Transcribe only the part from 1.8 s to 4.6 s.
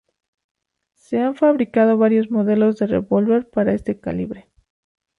varios modelos de revólver para este calibre.